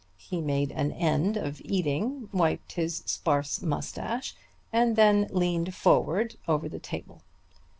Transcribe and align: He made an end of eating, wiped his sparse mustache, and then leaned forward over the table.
He 0.17 0.41
made 0.41 0.71
an 0.71 0.91
end 0.93 1.37
of 1.37 1.61
eating, 1.63 2.27
wiped 2.31 2.71
his 2.71 3.03
sparse 3.05 3.61
mustache, 3.61 4.33
and 4.73 4.95
then 4.95 5.27
leaned 5.29 5.75
forward 5.75 6.37
over 6.47 6.67
the 6.67 6.79
table. 6.79 7.21